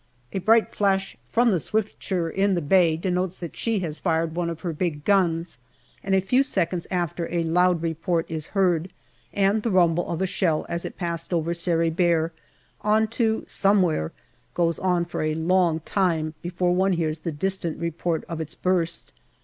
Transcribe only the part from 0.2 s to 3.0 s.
A bright flash from the Swiftsure in the bay